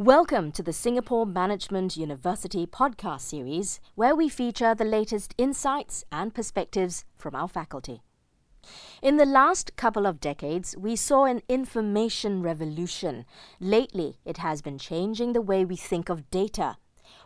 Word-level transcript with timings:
Welcome 0.00 0.52
to 0.52 0.62
the 0.62 0.72
Singapore 0.72 1.26
Management 1.26 1.94
University 1.94 2.66
podcast 2.66 3.20
series, 3.20 3.80
where 3.96 4.16
we 4.16 4.30
feature 4.30 4.74
the 4.74 4.86
latest 4.86 5.34
insights 5.36 6.06
and 6.10 6.32
perspectives 6.32 7.04
from 7.18 7.34
our 7.34 7.46
faculty. 7.46 8.00
In 9.02 9.18
the 9.18 9.26
last 9.26 9.76
couple 9.76 10.06
of 10.06 10.18
decades, 10.18 10.74
we 10.74 10.96
saw 10.96 11.26
an 11.26 11.42
information 11.50 12.40
revolution. 12.40 13.26
Lately, 13.60 14.16
it 14.24 14.38
has 14.38 14.62
been 14.62 14.78
changing 14.78 15.34
the 15.34 15.42
way 15.42 15.66
we 15.66 15.76
think 15.76 16.08
of 16.08 16.30
data. 16.30 16.78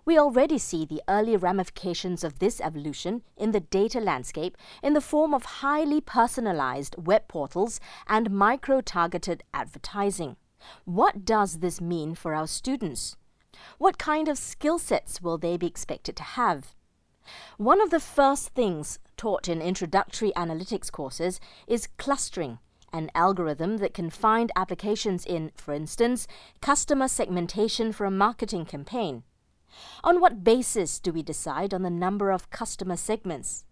We 0.05 0.19
already 0.19 0.59
see 0.59 0.85
the 0.85 1.03
early 1.09 1.37
ramifications 1.37 2.25
of 2.25 2.41
this 2.41 2.61
evolution 2.61 3.23
in 3.37 3.53
the 3.53 3.61
data 3.61 4.01
landscape 4.01 4.57
in 4.83 4.95
the 4.95 5.01
form 5.01 5.33
of 5.33 5.45
highly 5.63 6.01
personalized 6.01 6.97
web 6.99 7.29
portals 7.29 7.79
and 8.09 8.33
micro 8.33 8.81
targeted 8.81 9.45
advertising. 9.55 10.35
What 10.85 11.25
does 11.25 11.59
this 11.59 11.81
mean 11.81 12.15
for 12.15 12.35
our 12.35 12.47
students? 12.47 13.17
What 13.79 13.99
kind 13.99 14.29
of 14.29 14.39
skill 14.39 14.79
sets 14.79 15.23
will 15.23 15.39
they 15.39 15.57
be 15.57 15.67
expected 15.67 16.17
to 16.17 16.23
have? 16.23 16.75
One 17.57 17.81
of 17.81 17.91
the 17.91 18.01
first 18.01 18.51
things 18.51 18.99
taught 19.17 19.49
in 19.49 19.63
introductory 19.63 20.33
analytics 20.37 20.91
courses 20.91 21.41
is 21.67 21.89
clustering, 21.97 22.59
an 22.93 23.11
algorithm 23.15 23.79
that 23.79 23.95
can 23.95 24.11
find 24.11 24.53
applications 24.57 25.25
in, 25.25 25.51
for 25.55 25.73
instance, 25.73 26.27
customer 26.61 27.09
segmentation 27.09 27.93
for 27.93 28.05
a 28.05 28.11
marketing 28.11 28.67
campaign. 28.67 29.23
On 30.05 30.21
what 30.21 30.45
basis 30.45 31.01
do 31.01 31.13
we 31.13 31.23
decide 31.23 31.75
on 31.75 31.83
the 31.83 31.91
number 31.91 32.31
of 32.31 32.51
customer 32.51 32.97
segments? 32.97 33.65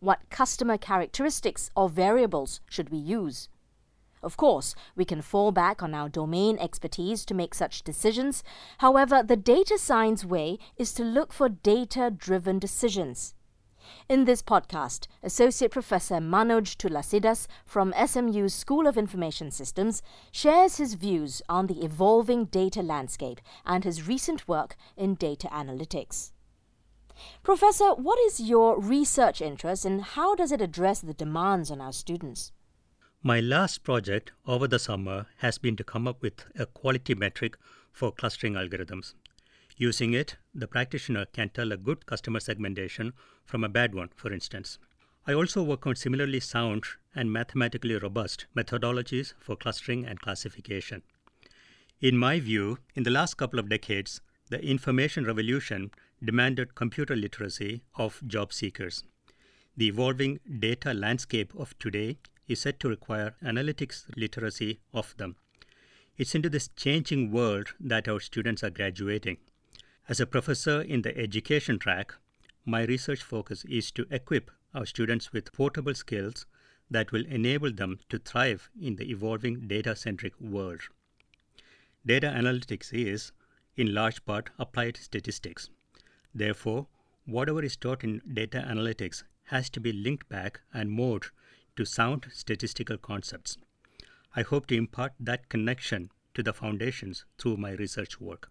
What 0.00 0.28
customer 0.28 0.76
characteristics 0.76 1.70
or 1.74 1.88
variables 1.88 2.60
should 2.68 2.90
we 2.90 2.98
use? 2.98 3.48
Of 4.22 4.36
course, 4.36 4.74
we 4.94 5.04
can 5.04 5.22
fall 5.22 5.52
back 5.52 5.82
on 5.82 5.94
our 5.94 6.08
domain 6.08 6.58
expertise 6.58 7.24
to 7.26 7.34
make 7.34 7.54
such 7.54 7.82
decisions. 7.82 8.42
However, 8.78 9.22
the 9.22 9.36
data 9.36 9.78
science 9.78 10.24
way 10.24 10.58
is 10.76 10.92
to 10.94 11.04
look 11.04 11.32
for 11.32 11.48
data 11.48 12.10
driven 12.10 12.58
decisions. 12.58 13.34
In 14.08 14.24
this 14.24 14.42
podcast, 14.42 15.06
Associate 15.22 15.70
Professor 15.70 16.16
Manoj 16.16 16.76
Thulasidas 16.76 17.46
from 17.64 17.94
SMU's 17.94 18.54
School 18.54 18.86
of 18.86 18.98
Information 18.98 19.50
Systems 19.50 20.02
shares 20.32 20.78
his 20.78 20.94
views 20.94 21.40
on 21.48 21.66
the 21.66 21.84
evolving 21.84 22.46
data 22.46 22.82
landscape 22.82 23.40
and 23.64 23.84
his 23.84 24.08
recent 24.08 24.48
work 24.48 24.76
in 24.96 25.14
data 25.14 25.48
analytics. 25.52 26.32
Professor, 27.42 27.94
what 27.94 28.18
is 28.26 28.40
your 28.40 28.78
research 28.78 29.40
interest 29.40 29.84
and 29.84 30.02
how 30.02 30.34
does 30.34 30.52
it 30.52 30.60
address 30.60 31.00
the 31.00 31.14
demands 31.14 31.70
on 31.70 31.80
our 31.80 31.92
students? 31.92 32.52
My 33.26 33.40
last 33.40 33.82
project 33.82 34.30
over 34.46 34.68
the 34.68 34.78
summer 34.78 35.26
has 35.38 35.58
been 35.58 35.74
to 35.78 35.82
come 35.82 36.06
up 36.06 36.22
with 36.22 36.44
a 36.56 36.64
quality 36.64 37.12
metric 37.12 37.56
for 37.90 38.12
clustering 38.12 38.52
algorithms. 38.54 39.14
Using 39.76 40.12
it, 40.12 40.36
the 40.54 40.68
practitioner 40.68 41.24
can 41.32 41.48
tell 41.48 41.72
a 41.72 41.76
good 41.76 42.06
customer 42.06 42.38
segmentation 42.38 43.14
from 43.44 43.64
a 43.64 43.68
bad 43.68 43.96
one, 43.96 44.10
for 44.14 44.32
instance. 44.32 44.78
I 45.26 45.32
also 45.32 45.64
work 45.64 45.88
on 45.88 45.96
similarly 45.96 46.38
sound 46.38 46.84
and 47.16 47.32
mathematically 47.32 47.96
robust 47.96 48.46
methodologies 48.56 49.34
for 49.40 49.56
clustering 49.56 50.06
and 50.06 50.20
classification. 50.20 51.02
In 52.00 52.16
my 52.16 52.38
view, 52.38 52.78
in 52.94 53.02
the 53.02 53.10
last 53.10 53.36
couple 53.36 53.58
of 53.58 53.68
decades, 53.68 54.20
the 54.50 54.64
information 54.64 55.24
revolution 55.24 55.90
demanded 56.24 56.76
computer 56.76 57.16
literacy 57.16 57.82
of 57.96 58.22
job 58.28 58.52
seekers. 58.52 59.02
The 59.76 59.88
evolving 59.88 60.38
data 60.60 60.94
landscape 60.94 61.52
of 61.58 61.76
today 61.80 62.18
is 62.48 62.60
said 62.60 62.78
to 62.80 62.88
require 62.88 63.34
analytics 63.44 64.04
literacy 64.16 64.80
of 64.92 65.16
them. 65.16 65.36
It's 66.16 66.34
into 66.34 66.48
this 66.48 66.68
changing 66.68 67.30
world 67.30 67.74
that 67.80 68.08
our 68.08 68.20
students 68.20 68.64
are 68.64 68.70
graduating. 68.70 69.38
As 70.08 70.20
a 70.20 70.26
professor 70.26 70.80
in 70.80 71.02
the 71.02 71.16
education 71.18 71.78
track, 71.78 72.14
my 72.64 72.84
research 72.84 73.22
focus 73.22 73.64
is 73.68 73.90
to 73.92 74.06
equip 74.10 74.50
our 74.74 74.86
students 74.86 75.32
with 75.32 75.52
portable 75.52 75.94
skills 75.94 76.46
that 76.90 77.12
will 77.12 77.26
enable 77.26 77.72
them 77.72 77.98
to 78.08 78.18
thrive 78.18 78.70
in 78.80 78.96
the 78.96 79.10
evolving 79.10 79.66
data 79.66 79.96
centric 79.96 80.32
world. 80.40 80.80
Data 82.04 82.28
analytics 82.28 82.92
is, 82.92 83.32
in 83.76 83.92
large 83.92 84.24
part, 84.24 84.50
applied 84.58 84.96
statistics. 84.96 85.68
Therefore, 86.34 86.86
whatever 87.24 87.62
is 87.62 87.76
taught 87.76 88.04
in 88.04 88.22
data 88.32 88.64
analytics 88.66 89.24
has 89.46 89.68
to 89.70 89.80
be 89.80 89.92
linked 89.92 90.28
back 90.28 90.60
and 90.72 90.90
moored 90.90 91.26
to 91.76 91.84
sound 91.84 92.26
statistical 92.32 92.98
concepts. 92.98 93.58
I 94.34 94.42
hope 94.42 94.66
to 94.66 94.76
impart 94.76 95.12
that 95.20 95.48
connection 95.48 96.10
to 96.34 96.42
the 96.42 96.52
foundations 96.52 97.24
through 97.38 97.56
my 97.56 97.72
research 97.72 98.20
work. 98.20 98.50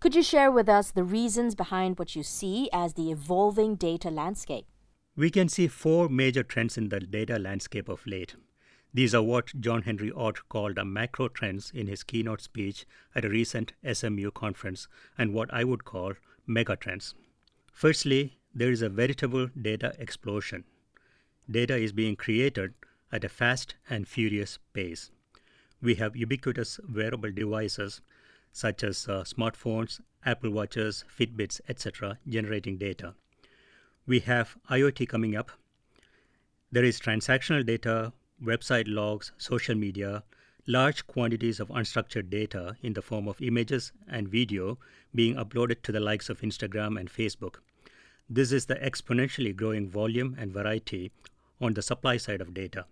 Could 0.00 0.14
you 0.14 0.22
share 0.22 0.50
with 0.50 0.68
us 0.68 0.90
the 0.90 1.04
reasons 1.04 1.54
behind 1.54 1.98
what 1.98 2.16
you 2.16 2.22
see 2.22 2.68
as 2.72 2.94
the 2.94 3.10
evolving 3.10 3.76
data 3.76 4.10
landscape? 4.10 4.66
We 5.16 5.30
can 5.30 5.48
see 5.48 5.68
four 5.68 6.08
major 6.08 6.42
trends 6.42 6.78
in 6.78 6.88
the 6.88 7.00
data 7.00 7.38
landscape 7.38 7.88
of 7.88 8.06
late. 8.06 8.36
These 8.92 9.14
are 9.14 9.22
what 9.22 9.60
John 9.60 9.82
Henry 9.82 10.10
Ott 10.12 10.48
called 10.48 10.78
a 10.78 10.84
macro 10.84 11.28
trends 11.28 11.70
in 11.70 11.86
his 11.86 12.02
keynote 12.02 12.40
speech 12.40 12.86
at 13.14 13.24
a 13.24 13.28
recent 13.28 13.72
SMU 13.90 14.30
conference, 14.30 14.88
and 15.16 15.32
what 15.32 15.52
I 15.52 15.64
would 15.64 15.84
call 15.84 16.14
megatrends. 16.48 17.14
Firstly, 17.72 18.38
there 18.54 18.70
is 18.70 18.82
a 18.82 18.88
veritable 18.88 19.48
data 19.60 19.94
explosion 19.98 20.64
data 21.50 21.76
is 21.76 21.92
being 21.92 22.16
created 22.16 22.74
at 23.10 23.24
a 23.24 23.28
fast 23.28 23.74
and 23.88 24.06
furious 24.06 24.58
pace. 24.72 25.10
We 25.82 25.96
have 25.96 26.14
ubiquitous 26.14 26.78
wearable 26.94 27.32
devices 27.32 28.00
such 28.52 28.84
as 28.84 29.08
uh, 29.08 29.24
smartphones, 29.24 30.00
Apple 30.24 30.50
Watches, 30.50 31.04
Fitbits, 31.08 31.60
etc., 31.68 32.18
generating 32.28 32.78
data. 32.78 33.14
We 34.06 34.20
have 34.20 34.56
IoT 34.68 35.08
coming 35.08 35.36
up. 35.36 35.50
There 36.72 36.84
is 36.84 37.00
transactional 37.00 37.64
data, 37.64 38.12
website 38.42 38.84
logs, 38.86 39.32
social 39.38 39.74
media, 39.74 40.22
large 40.66 41.06
quantities 41.06 41.58
of 41.58 41.68
unstructured 41.68 42.30
data 42.30 42.76
in 42.82 42.92
the 42.92 43.02
form 43.02 43.26
of 43.26 43.40
images 43.40 43.92
and 44.08 44.28
video 44.28 44.78
being 45.14 45.34
uploaded 45.34 45.82
to 45.82 45.92
the 45.92 46.00
likes 46.00 46.28
of 46.28 46.40
Instagram 46.42 46.98
and 46.98 47.10
Facebook. 47.10 47.56
This 48.28 48.52
is 48.52 48.66
the 48.66 48.76
exponentially 48.76 49.56
growing 49.56 49.88
volume 49.88 50.36
and 50.38 50.52
variety 50.52 51.10
on 51.60 51.74
the 51.74 51.82
supply 51.82 52.16
side 52.16 52.40
of 52.40 52.54
data. 52.54 52.86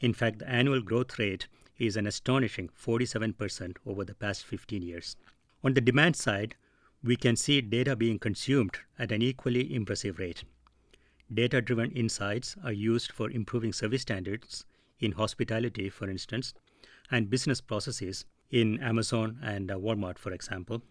In 0.00 0.12
fact, 0.12 0.40
the 0.40 0.48
annual 0.48 0.80
growth 0.80 1.18
rate 1.18 1.46
is 1.78 1.96
an 1.96 2.06
astonishing 2.06 2.68
47% 2.68 3.76
over 3.86 4.04
the 4.04 4.14
past 4.14 4.44
15 4.44 4.82
years. 4.82 5.16
On 5.62 5.74
the 5.74 5.80
demand 5.80 6.16
side, 6.16 6.56
we 7.02 7.16
can 7.16 7.36
see 7.36 7.60
data 7.60 7.96
being 7.96 8.18
consumed 8.18 8.78
at 8.98 9.12
an 9.12 9.22
equally 9.22 9.74
impressive 9.74 10.18
rate. 10.18 10.44
Data 11.32 11.60
driven 11.60 11.90
insights 11.92 12.56
are 12.62 12.72
used 12.72 13.12
for 13.12 13.30
improving 13.30 13.72
service 13.72 14.02
standards 14.02 14.64
in 15.00 15.12
hospitality, 15.12 15.88
for 15.88 16.08
instance, 16.08 16.54
and 17.10 17.30
business 17.30 17.60
processes 17.60 18.24
in 18.50 18.78
Amazon 18.80 19.38
and 19.42 19.70
uh, 19.70 19.76
Walmart, 19.76 20.18
for 20.18 20.32
example. 20.32 20.82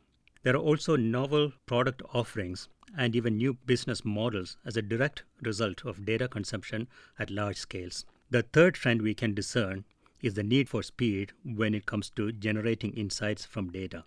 There 0.43 0.55
are 0.55 0.59
also 0.59 0.95
novel 0.95 1.53
product 1.65 2.01
offerings 2.13 2.67
and 2.97 3.15
even 3.15 3.37
new 3.37 3.53
business 3.65 4.05
models 4.05 4.57
as 4.65 4.77
a 4.77 4.81
direct 4.81 5.23
result 5.41 5.85
of 5.85 6.05
data 6.05 6.27
consumption 6.27 6.87
at 7.17 7.29
large 7.29 7.57
scales. 7.57 8.05
The 8.29 8.43
third 8.43 8.75
trend 8.75 9.01
we 9.01 9.13
can 9.13 9.33
discern 9.33 9.85
is 10.21 10.33
the 10.33 10.43
need 10.43 10.69
for 10.69 10.81
speed 10.81 11.33
when 11.43 11.75
it 11.75 11.85
comes 11.85 12.09
to 12.11 12.31
generating 12.31 12.93
insights 12.93 13.45
from 13.45 13.71
data. 13.71 14.05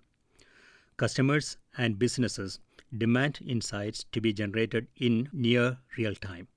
Customers 0.97 1.59
and 1.77 1.99
businesses 1.99 2.59
demand 2.97 3.41
insights 3.47 4.05
to 4.13 4.21
be 4.21 4.33
generated 4.33 4.87
in 4.97 5.29
near 5.33 5.79
real 5.99 6.15
time. 6.15 6.49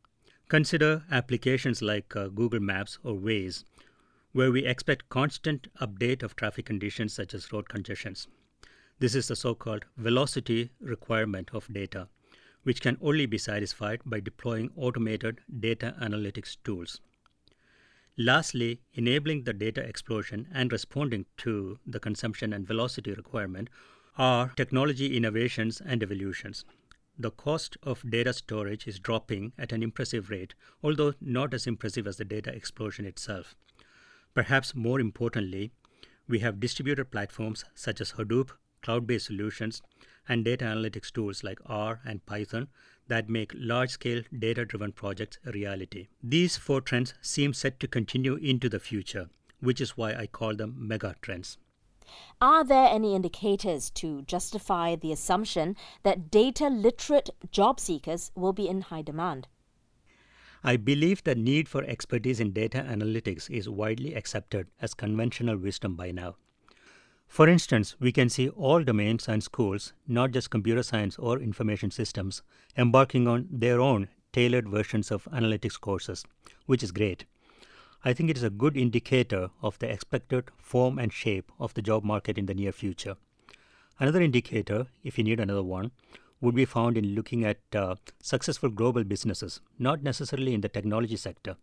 Consider 0.47 1.03
applications 1.11 1.81
like 1.81 2.15
uh, 2.15 2.27
Google 2.29 2.59
Maps 2.59 2.97
or 3.03 3.15
Waze, 3.15 3.65
where 4.31 4.51
we 4.51 4.65
expect 4.65 5.09
constant 5.09 5.67
update 5.81 6.23
of 6.23 6.35
traffic 6.35 6.65
conditions 6.65 7.13
such 7.13 7.33
as 7.33 7.51
road 7.51 7.67
congestions. 7.67 8.27
This 8.99 9.15
is 9.15 9.27
the 9.27 9.35
so 9.35 9.55
called 9.55 9.85
velocity 9.97 10.71
requirement 10.79 11.49
of 11.53 11.71
data 11.71 12.07
which 12.63 12.81
can 12.81 12.97
only 13.01 13.25
be 13.25 13.37
satisfied 13.37 14.01
by 14.05 14.19
deploying 14.19 14.71
automated 14.75 15.39
data 15.59 15.95
analytics 16.01 16.57
tools. 16.63 17.01
Lastly, 18.17 18.81
enabling 18.93 19.43
the 19.43 19.53
data 19.53 19.81
explosion 19.81 20.47
and 20.53 20.71
responding 20.71 21.25
to 21.37 21.79
the 21.85 21.99
consumption 21.99 22.51
and 22.51 22.67
velocity 22.67 23.13
requirement 23.13 23.69
are 24.17 24.51
technology 24.57 25.15
innovations 25.15 25.81
and 25.81 26.03
evolutions. 26.03 26.65
The 27.17 27.31
cost 27.31 27.77
of 27.83 28.09
data 28.09 28.33
storage 28.33 28.87
is 28.87 28.99
dropping 28.99 29.53
at 29.57 29.71
an 29.71 29.81
impressive 29.81 30.29
rate, 30.29 30.53
although 30.83 31.13
not 31.21 31.53
as 31.53 31.67
impressive 31.67 32.07
as 32.07 32.17
the 32.17 32.25
data 32.25 32.53
explosion 32.53 33.05
itself. 33.05 33.55
Perhaps 34.33 34.75
more 34.75 34.99
importantly, 34.99 35.71
we 36.27 36.39
have 36.39 36.59
distributed 36.59 37.11
platforms 37.11 37.65
such 37.73 37.99
as 38.01 38.13
Hadoop, 38.13 38.51
cloud 38.81 39.07
based 39.07 39.27
solutions, 39.27 39.81
and 40.29 40.45
data 40.45 40.63
analytics 40.63 41.11
tools 41.11 41.43
like 41.43 41.59
R 41.65 41.99
and 42.05 42.25
Python 42.25 42.69
that 43.07 43.27
make 43.27 43.51
large 43.55 43.89
scale 43.89 44.21
data 44.37 44.63
driven 44.63 44.93
projects 44.93 45.39
a 45.45 45.51
reality. 45.51 46.07
These 46.23 46.55
four 46.55 46.79
trends 46.79 47.15
seem 47.21 47.53
set 47.53 47.79
to 47.81 47.87
continue 47.87 48.35
into 48.35 48.69
the 48.69 48.79
future, 48.79 49.29
which 49.59 49.81
is 49.81 49.97
why 49.97 50.13
I 50.13 50.27
call 50.27 50.55
them 50.55 50.75
mega 50.77 51.15
trends. 51.21 51.57
Are 52.41 52.63
there 52.63 52.87
any 52.89 53.15
indicators 53.15 53.89
to 53.91 54.21
justify 54.23 54.95
the 54.95 55.11
assumption 55.11 55.75
that 56.03 56.31
data 56.31 56.67
literate 56.67 57.29
job 57.51 57.79
seekers 57.79 58.31
will 58.35 58.53
be 58.53 58.67
in 58.67 58.81
high 58.81 59.01
demand? 59.01 59.47
I 60.63 60.75
believe 60.75 61.23
the 61.23 61.35
need 61.35 61.69
for 61.69 61.83
expertise 61.83 62.39
in 62.39 62.51
data 62.51 62.79
analytics 62.79 63.49
is 63.49 63.69
widely 63.69 64.13
accepted 64.13 64.67
as 64.81 64.93
conventional 64.93 65.57
wisdom 65.57 65.95
by 65.95 66.11
now. 66.11 66.35
For 67.29 67.47
instance, 67.47 67.95
we 67.99 68.11
can 68.11 68.27
see 68.27 68.49
all 68.49 68.83
domains 68.83 69.27
and 69.29 69.41
schools, 69.41 69.93
not 70.07 70.31
just 70.31 70.49
computer 70.49 70.81
science 70.81 71.17
or 71.17 71.39
information 71.39 71.91
systems, 71.91 72.41
embarking 72.75 73.27
on 73.27 73.47
their 73.51 73.79
own 73.79 74.09
tailored 74.33 74.67
versions 74.67 75.11
of 75.11 75.25
analytics 75.25 75.79
courses, 75.79 76.25
which 76.65 76.81
is 76.81 76.91
great. 76.91 77.25
I 78.03 78.13
think 78.13 78.31
it 78.31 78.37
is 78.37 78.43
a 78.43 78.49
good 78.49 78.75
indicator 78.75 79.51
of 79.61 79.77
the 79.77 79.89
expected 79.91 80.45
form 80.57 80.97
and 80.97 81.13
shape 81.13 81.51
of 81.59 81.73
the 81.75 81.83
job 81.83 82.03
market 82.03 82.37
in 82.37 82.47
the 82.47 82.55
near 82.55 82.71
future. 82.71 83.15
Another 83.99 84.21
indicator, 84.21 84.87
if 85.03 85.17
you 85.17 85.23
need 85.23 85.39
another 85.39 85.63
one, 85.63 85.91
would 86.41 86.55
be 86.55 86.65
found 86.65 86.97
in 86.97 87.13
looking 87.15 87.45
at 87.45 87.59
uh, 87.75 87.95
successful 88.21 88.69
global 88.69 89.03
businesses, 89.03 89.61
not 89.77 90.01
necessarily 90.01 90.53
in 90.53 90.61
the 90.61 90.69
technology 90.69 91.15
sector. 91.15 91.57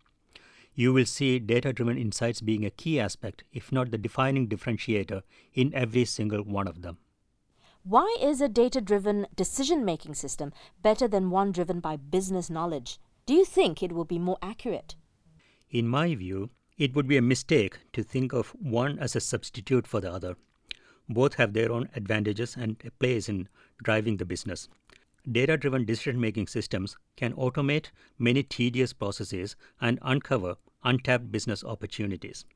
You 0.78 0.92
will 0.92 1.06
see 1.06 1.38
data 1.38 1.72
driven 1.72 1.96
insights 1.96 2.42
being 2.42 2.66
a 2.66 2.70
key 2.70 3.00
aspect, 3.00 3.44
if 3.50 3.72
not 3.72 3.90
the 3.90 3.96
defining 3.96 4.46
differentiator, 4.46 5.22
in 5.54 5.72
every 5.74 6.04
single 6.04 6.42
one 6.42 6.68
of 6.68 6.82
them. 6.82 6.98
Why 7.82 8.14
is 8.20 8.42
a 8.42 8.48
data 8.48 8.82
driven 8.82 9.26
decision 9.34 9.86
making 9.86 10.16
system 10.16 10.52
better 10.82 11.08
than 11.08 11.30
one 11.30 11.52
driven 11.52 11.80
by 11.80 11.96
business 11.96 12.50
knowledge? 12.50 12.98
Do 13.24 13.32
you 13.32 13.46
think 13.46 13.82
it 13.82 13.92
will 13.92 14.04
be 14.04 14.18
more 14.18 14.36
accurate? 14.42 14.96
In 15.70 15.88
my 15.88 16.14
view, 16.14 16.50
it 16.76 16.94
would 16.94 17.08
be 17.08 17.16
a 17.16 17.22
mistake 17.22 17.78
to 17.94 18.02
think 18.02 18.34
of 18.34 18.50
one 18.50 18.98
as 18.98 19.16
a 19.16 19.20
substitute 19.20 19.86
for 19.86 20.02
the 20.02 20.12
other. 20.12 20.36
Both 21.08 21.36
have 21.36 21.54
their 21.54 21.72
own 21.72 21.88
advantages 21.96 22.54
and 22.54 22.76
a 22.84 22.90
place 22.90 23.30
in 23.30 23.48
driving 23.82 24.18
the 24.18 24.26
business. 24.26 24.68
Data 25.30 25.56
driven 25.56 25.86
decision 25.86 26.20
making 26.20 26.48
systems 26.48 26.98
can 27.16 27.32
automate 27.32 27.86
many 28.18 28.42
tedious 28.42 28.92
processes 28.92 29.56
and 29.80 29.98
uncover 30.02 30.56
untapped 30.86 31.30
business 31.30 31.62
opportunities. 31.62 32.46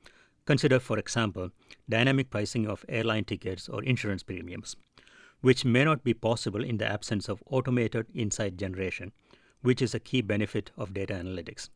Consider, 0.46 0.80
for 0.80 0.98
example, 0.98 1.50
dynamic 1.88 2.30
pricing 2.30 2.66
of 2.66 2.84
airline 2.88 3.24
tickets 3.24 3.68
or 3.68 3.82
insurance 3.84 4.22
premiums, 4.22 4.76
which 5.42 5.64
may 5.64 5.84
not 5.84 6.02
be 6.02 6.14
possible 6.14 6.64
in 6.64 6.78
the 6.78 6.90
absence 6.90 7.28
of 7.28 7.42
automated 7.46 8.06
insight 8.14 8.56
generation, 8.56 9.12
which 9.60 9.82
is 9.82 9.94
a 9.94 10.00
key 10.00 10.22
benefit 10.22 10.70
of 10.78 10.94
data 10.94 11.12
analytics. 11.12 11.68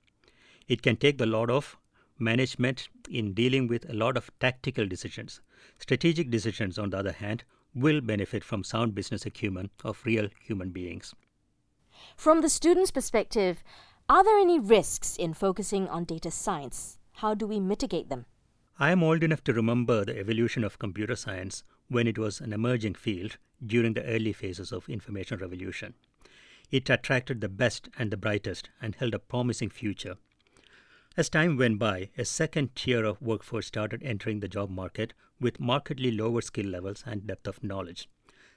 It 0.67 0.81
can 0.81 0.97
take 0.97 1.19
the 1.19 1.27
load 1.27 1.51
of 1.51 1.77
management 2.19 2.89
in 3.11 3.35
dealing 3.35 3.67
with 3.67 3.89
a 3.91 3.95
lot 3.95 4.17
of 4.17 4.31
tactical 4.41 4.87
decisions. 4.87 5.41
Strategic 5.79 6.31
decisions, 6.31 6.79
on 6.79 6.91
the 6.91 6.99
other 6.99 7.13
hand, 7.13 7.45
will 7.75 8.01
benefit 8.01 8.45
from 8.45 8.65
sound 8.65 8.95
business 8.95 9.27
acumen 9.27 9.69
of 9.85 10.01
real 10.05 10.29
human 10.41 10.71
beings. 10.71 11.15
From 12.17 12.41
the 12.41 12.49
student's 12.49 12.91
perspective, 12.91 13.63
are 14.09 14.23
there 14.23 14.39
any 14.39 14.59
risks 14.59 15.17
in 15.17 15.35
focusing 15.35 15.89
on 15.89 16.05
data 16.05 16.31
science? 16.31 16.99
How 17.15 17.35
do 17.35 17.47
we 17.47 17.59
mitigate 17.59 18.09
them? 18.09 18.27
I 18.79 18.91
am 18.91 19.03
old 19.03 19.23
enough 19.23 19.43
to 19.45 19.53
remember 19.53 20.05
the 20.05 20.19
evolution 20.19 20.65
of 20.65 20.79
computer 20.79 21.17
science 21.17 21.63
when 21.89 22.07
it 22.07 22.19
was 22.19 22.41
an 22.41 22.53
emerging 22.53 22.95
field 22.95 23.39
during 23.65 23.95
the 23.95 24.05
early 24.05 24.33
phases 24.33 24.73
of 24.73 24.89
information 24.89 25.39
revolution. 25.39 25.95
It 26.71 26.91
attracted 26.91 27.41
the 27.41 27.49
best 27.49 27.89
and 27.99 28.11
the 28.11 28.17
brightest 28.17 28.69
and 28.83 28.95
held 28.95 29.15
a 29.15 29.19
promising 29.19 29.71
future 29.71 30.17
as 31.17 31.29
time 31.29 31.57
went 31.57 31.79
by, 31.79 32.11
a 32.19 32.25
second 32.25 32.75
tier 32.75 33.05
of 33.05 33.23
workforce 33.23 33.69
started 33.69 34.03
entering 34.03 34.41
the 34.41 34.49
job 34.49 34.69
market 34.69 35.15
with 35.41 35.61
markedly 35.61 36.11
lower 36.11 36.41
skill 36.41 36.67
levels 36.67 37.05
and 37.07 37.29
depth 37.29 37.47
of 37.47 37.63
knowledge. 37.63 38.09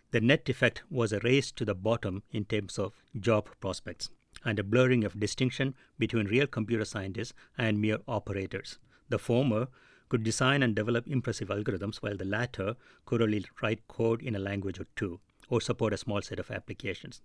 The 0.09 0.21
net 0.21 0.49
effect 0.49 0.81
was 0.89 1.13
a 1.13 1.19
race 1.19 1.51
to 1.51 1.65
the 1.65 1.75
bottom 1.75 2.23
in 2.31 2.45
terms 2.45 2.79
of 2.79 2.95
job 3.19 3.49
prospects 3.59 4.09
and 4.47 4.57
a 4.57 4.63
blurring 4.63 5.03
of 5.03 5.19
distinction 5.19 5.75
between 5.99 6.25
real 6.25 6.47
computer 6.47 6.85
scientists 6.85 7.33
and 7.57 7.81
mere 7.81 7.99
operators. 8.07 8.79
The 9.09 9.19
former 9.19 9.67
could 10.07 10.23
design 10.23 10.63
and 10.63 10.73
develop 10.73 11.05
impressive 11.05 11.49
algorithms, 11.49 11.97
while 11.97 12.15
the 12.15 12.23
latter 12.23 12.77
could 13.05 13.21
only 13.21 13.45
write 13.61 13.87
code 13.89 14.21
in 14.21 14.37
a 14.37 14.39
language 14.39 14.79
or 14.79 14.87
two 14.95 15.19
or 15.49 15.59
support 15.59 15.93
a 15.93 15.97
small 15.97 16.21
set 16.21 16.39
of 16.39 16.49
applications. 16.49 17.21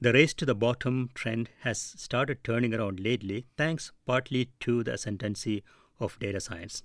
The 0.00 0.14
race 0.14 0.32
to 0.34 0.46
the 0.46 0.54
bottom 0.54 1.10
trend 1.14 1.50
has 1.60 1.78
started 1.78 2.42
turning 2.42 2.74
around 2.74 2.98
lately, 2.98 3.46
thanks 3.58 3.92
partly 4.06 4.50
to 4.60 4.82
the 4.82 4.94
ascendancy 4.94 5.64
of 6.00 6.18
data 6.18 6.40
science. 6.40 6.82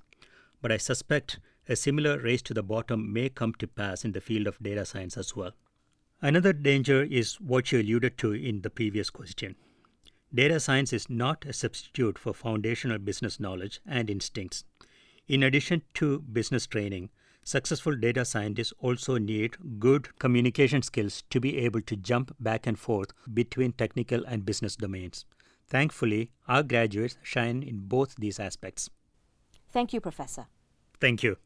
But 0.61 0.73
I 0.73 0.77
suspect 0.77 1.39
a 1.69 1.75
similar 1.77 2.19
race 2.19 2.41
to 2.43 2.53
the 2.53 2.63
bottom 2.63 3.13
may 3.13 3.29
come 3.29 3.53
to 3.55 3.67
pass 3.67 4.03
in 4.03 4.11
the 4.11 4.21
field 4.21 4.47
of 4.47 4.61
data 4.61 4.85
science 4.85 5.17
as 5.17 5.35
well. 5.35 5.51
Another 6.21 6.53
danger 6.53 7.03
is 7.03 7.41
what 7.41 7.71
you 7.71 7.79
alluded 7.79 8.17
to 8.19 8.33
in 8.33 8.61
the 8.61 8.69
previous 8.69 9.09
question. 9.09 9.55
Data 10.33 10.59
science 10.59 10.93
is 10.93 11.09
not 11.09 11.45
a 11.45 11.53
substitute 11.53 12.17
for 12.17 12.33
foundational 12.33 12.99
business 12.99 13.39
knowledge 13.39 13.81
and 13.85 14.09
instincts. 14.09 14.63
In 15.27 15.43
addition 15.43 15.81
to 15.95 16.19
business 16.19 16.67
training, 16.67 17.09
Successful 17.43 17.95
data 17.95 18.23
scientists 18.23 18.73
also 18.79 19.17
need 19.17 19.79
good 19.79 20.17
communication 20.19 20.83
skills 20.83 21.23
to 21.31 21.39
be 21.39 21.57
able 21.57 21.81
to 21.81 21.95
jump 21.95 22.35
back 22.39 22.67
and 22.67 22.77
forth 22.77 23.13
between 23.33 23.71
technical 23.71 24.23
and 24.25 24.45
business 24.45 24.75
domains. 24.75 25.25
Thankfully, 25.67 26.29
our 26.47 26.61
graduates 26.61 27.17
shine 27.23 27.63
in 27.63 27.87
both 27.87 28.15
these 28.15 28.39
aspects. 28.39 28.89
Thank 29.69 29.91
you, 29.93 30.01
Professor. 30.01 30.47
Thank 30.99 31.23
you. 31.23 31.37